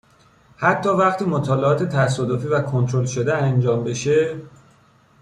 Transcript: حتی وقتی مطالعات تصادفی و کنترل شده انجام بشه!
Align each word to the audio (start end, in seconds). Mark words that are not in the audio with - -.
حتی 0.57 0.89
وقتی 0.89 1.25
مطالعات 1.25 1.83
تصادفی 1.83 2.47
و 2.47 2.61
کنترل 2.61 3.05
شده 3.05 3.37
انجام 3.37 3.83
بشه! 3.83 4.41